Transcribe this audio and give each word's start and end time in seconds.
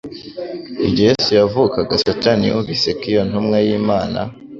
Igihe 0.87 1.09
Yesu 1.11 1.29
yavukaga 1.39 2.01
Satani 2.05 2.43
yumvise 2.49 2.89
ko 2.99 3.03
iyo 3.11 3.21
ntumwa 3.29 3.57
y'Imana, 3.65 4.19